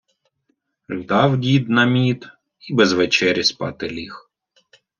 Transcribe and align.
Ждав 0.89 1.37
дід 1.37 1.69
на 1.69 1.85
мід 1.85 2.27
і 2.59 2.73
без 2.73 2.93
вечері 2.93 3.43
спати 3.43 3.89
ліг. 3.89 4.29